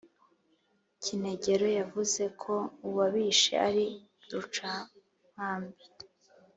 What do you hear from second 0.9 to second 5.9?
Kinegero yavuze ko uwabishe ari Rucankambi.